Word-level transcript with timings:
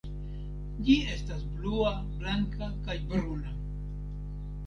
Ĝi 0.85 0.93
estas 1.15 1.43
blua, 1.57 1.91
blanka, 2.21 2.71
kaj 2.87 2.97
bruna. 3.11 3.53